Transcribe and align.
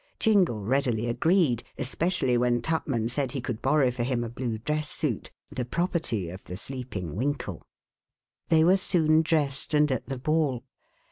Jingle 0.19 0.65
readily 0.65 1.05
agreed, 1.05 1.61
especially 1.77 2.35
when 2.35 2.63
Tupman 2.63 3.07
said 3.07 3.33
he 3.33 3.39
could 3.39 3.61
borrow 3.61 3.91
for 3.91 4.01
him 4.01 4.23
a 4.23 4.29
blue 4.29 4.57
dress 4.57 4.89
suit, 4.89 5.29
the 5.51 5.63
property 5.63 6.27
of 6.29 6.43
the 6.45 6.57
sleeping 6.57 7.15
Winkle. 7.15 7.61
They 8.49 8.63
were 8.63 8.77
soon 8.77 9.21
dressed 9.21 9.75
and 9.75 9.91
at 9.91 10.07
the 10.07 10.17
ball. 10.17 10.63